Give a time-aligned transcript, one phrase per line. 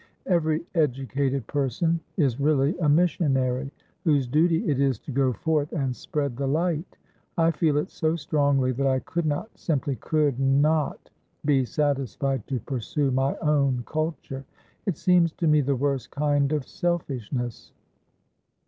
[0.25, 3.69] Every educated person is really a missionary,
[4.03, 6.97] whose duty it is to go forth and spread the light.
[7.37, 11.11] I feel it so strongly that I could not, simply could not,
[11.45, 14.43] be satisfied to pursue my own culture;
[14.87, 17.71] it seems to me the worst kind of selfishness.